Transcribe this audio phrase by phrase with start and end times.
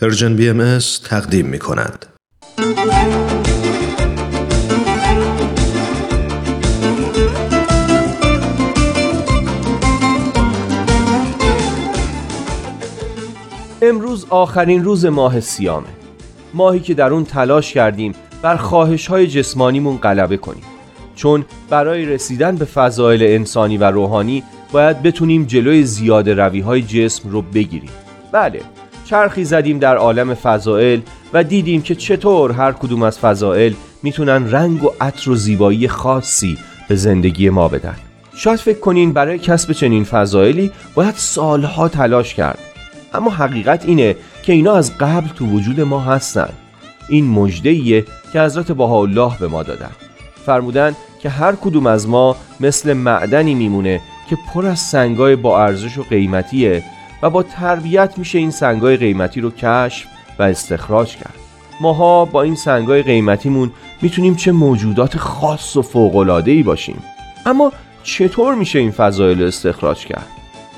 [0.00, 2.06] پرژن بی ام تقدیم می کند.
[13.82, 15.86] امروز آخرین روز ماه سیامه.
[16.54, 20.64] ماهی که در اون تلاش کردیم بر خواهش های جسمانیمون غلبه کنیم.
[21.14, 24.42] چون برای رسیدن به فضایل انسانی و روحانی
[24.72, 27.90] باید بتونیم جلوی زیاده روی های جسم رو بگیریم.
[28.32, 28.60] بله
[29.06, 31.00] چرخی زدیم در عالم فضائل
[31.32, 33.72] و دیدیم که چطور هر کدوم از فضائل
[34.02, 36.58] می‌تونن رنگ و عطر و زیبایی خاصی
[36.88, 37.96] به زندگی ما بدن.
[38.36, 42.58] شاید فکر کنین برای کسب چنین فضائلی باید سالها تلاش کرد.
[43.14, 46.48] اما حقیقت اینه که اینا از قبل تو وجود ما هستن.
[47.08, 49.90] این مجده که حضرت الله به ما دادن.
[50.46, 54.00] فرمودن که هر کدوم از ما مثل معدنی میمونه
[54.30, 56.82] که پر از سنگای با ارزش و قیمتیه
[57.22, 60.06] و با تربیت میشه این سنگای قیمتی رو کشف
[60.38, 61.34] و استخراج کرد.
[61.80, 63.70] ماها با این سنگای قیمتیمون
[64.02, 67.02] می‌تونیم چه موجودات خاص و فوق‌العاده‌ای باشیم.
[67.46, 70.26] اما چطور میشه این فضایل استخراج کرد؟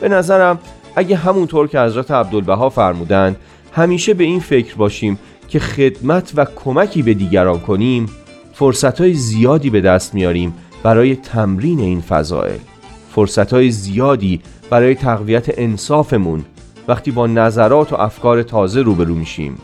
[0.00, 0.58] به نظرم
[0.96, 3.36] اگه همونطور که حضرت عبدالبها فرمودن
[3.72, 8.06] همیشه به این فکر باشیم که خدمت و کمکی به دیگران کنیم
[8.54, 12.60] فرصتهای زیادی به دست میاریم برای تمرین این فضایل.
[13.18, 16.44] فرصتهای زیادی برای تقویت انصافمون
[16.88, 19.58] وقتی با نظرات و افکار تازه روبرو میشیم.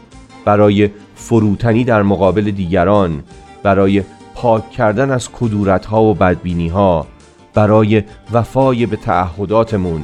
[0.45, 3.23] برای فروتنی در مقابل دیگران
[3.63, 4.03] برای
[4.35, 7.07] پاک کردن از کدورت ها و بدبینی ها
[7.55, 10.03] برای وفای به تعهداتمون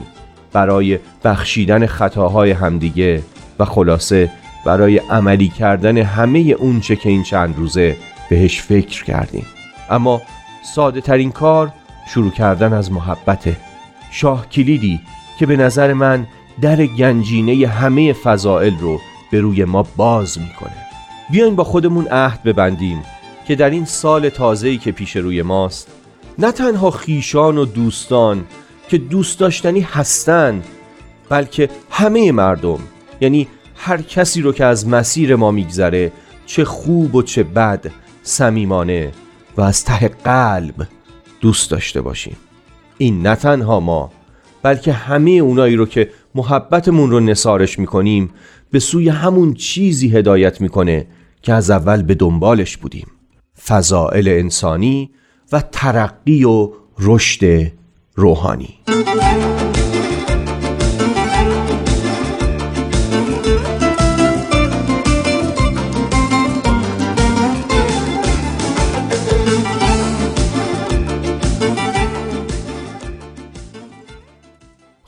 [0.52, 3.22] برای بخشیدن خطاهای همدیگه
[3.58, 4.30] و خلاصه
[4.66, 7.96] برای عملی کردن همه اونچه که این چند روزه
[8.28, 9.46] بهش فکر کردیم.
[9.90, 10.22] اما
[10.74, 11.72] ساده ترین کار
[12.08, 13.56] شروع کردن از محبته
[14.10, 15.00] شاه کلیدی
[15.38, 16.26] که به نظر من
[16.60, 20.86] در گنجینه همه فضائل رو به روی ما باز می‌کنه.
[21.30, 23.02] بیاین با خودمون عهد ببندیم
[23.46, 25.88] که در این سال تازه‌ای که پیش روی ماست
[26.38, 28.44] نه تنها خیشان و دوستان
[28.88, 30.64] که دوست داشتنی هستند
[31.28, 32.78] بلکه همه مردم
[33.20, 36.12] یعنی هر کسی رو که از مسیر ما میگذره
[36.46, 37.86] چه خوب و چه بد
[38.22, 39.12] صمیمانه
[39.56, 40.86] و از ته قلب
[41.40, 42.36] دوست داشته باشیم.
[42.98, 44.12] این نه تنها ما
[44.62, 48.30] بلکه همه اونایی رو که محبتمون رو نسارش می‌کنیم
[48.70, 51.06] به سوی همون چیزی هدایت می‌کنه
[51.42, 53.06] که از اول به دنبالش بودیم.
[53.66, 55.10] فضائل انسانی
[55.52, 57.72] و ترقی و رشد
[58.14, 58.78] روحانی.